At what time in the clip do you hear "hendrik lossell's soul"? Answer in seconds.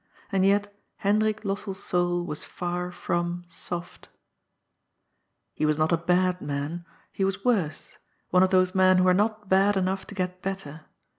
0.97-2.25